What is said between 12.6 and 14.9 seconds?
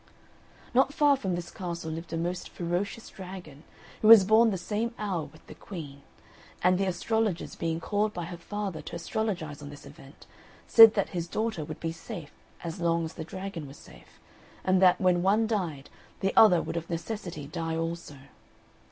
as long as the dragon was safe, and